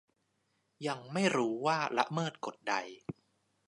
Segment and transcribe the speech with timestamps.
[0.87, 2.75] ยังไม่รู้ว่าละเมิดกฎใด